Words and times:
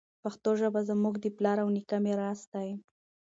پښتو 0.23 0.49
ژبه 0.59 0.81
زموږ 0.89 1.15
د 1.21 1.25
پلار 1.37 1.57
او 1.63 1.69
نیکه 1.75 1.97
میراث 2.05 2.41
دی. 2.53 2.69